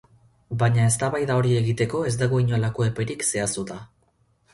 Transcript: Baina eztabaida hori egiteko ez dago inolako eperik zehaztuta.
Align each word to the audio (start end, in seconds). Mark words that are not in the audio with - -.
Baina 0.61 0.85
eztabaida 0.91 1.35
hori 1.41 1.53
egiteko 1.57 2.01
ez 2.13 2.13
dago 2.21 2.39
inolako 2.45 2.87
eperik 2.87 3.27
zehaztuta. 3.29 3.79